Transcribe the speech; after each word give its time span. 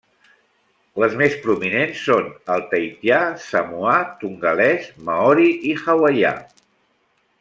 Les 1.01 1.17
més 1.19 1.35
prominents 1.43 1.99
són 2.07 2.31
el 2.55 2.65
tahitià, 2.71 3.19
samoà, 3.43 3.99
tongalès, 4.25 4.89
maori 5.11 5.47
i 5.75 5.77
hawaià. 5.83 6.33